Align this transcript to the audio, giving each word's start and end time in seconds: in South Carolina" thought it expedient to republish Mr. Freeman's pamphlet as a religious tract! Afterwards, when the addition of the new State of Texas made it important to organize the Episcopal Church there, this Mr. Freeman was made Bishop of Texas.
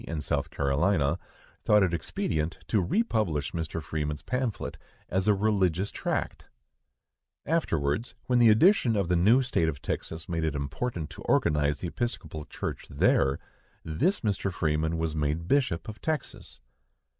in 0.07 0.19
South 0.19 0.49
Carolina" 0.49 1.19
thought 1.63 1.83
it 1.83 1.93
expedient 1.93 2.57
to 2.67 2.81
republish 2.81 3.51
Mr. 3.51 3.79
Freeman's 3.83 4.23
pamphlet 4.23 4.75
as 5.09 5.27
a 5.27 5.33
religious 5.35 5.91
tract! 5.91 6.45
Afterwards, 7.45 8.15
when 8.25 8.39
the 8.39 8.49
addition 8.49 8.95
of 8.95 9.09
the 9.09 9.15
new 9.15 9.43
State 9.43 9.69
of 9.69 9.79
Texas 9.79 10.27
made 10.27 10.43
it 10.43 10.55
important 10.55 11.11
to 11.11 11.21
organize 11.21 11.81
the 11.81 11.87
Episcopal 11.89 12.45
Church 12.45 12.87
there, 12.89 13.37
this 13.83 14.21
Mr. 14.21 14.51
Freeman 14.51 14.97
was 14.97 15.15
made 15.15 15.47
Bishop 15.47 15.87
of 15.87 16.01
Texas. 16.01 16.61